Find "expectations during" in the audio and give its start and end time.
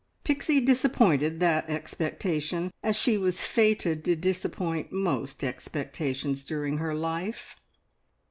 5.43-6.79